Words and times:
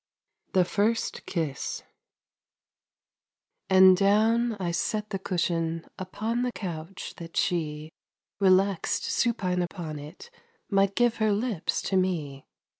THE 0.53 0.65
FIRST 0.65 1.27
KISS 1.27 1.83
And 3.69 3.95
down 3.95 4.55
I 4.59 4.71
set 4.71 5.11
the 5.11 5.19
cushion 5.19 5.85
Upon 5.99 6.41
the 6.41 6.51
couch 6.51 7.13
that 7.17 7.37
she, 7.37 7.91
Relaxed 8.39 9.03
supine 9.03 9.61
upon 9.61 9.99
it, 9.99 10.31
Might 10.71 10.95
give 10.95 11.17
her 11.17 11.31
lips 11.31 11.83
to 11.83 11.97
me. 11.97 12.47